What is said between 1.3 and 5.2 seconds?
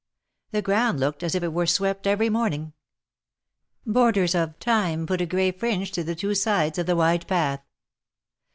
if it were swept every morning. F Jiders of Thyme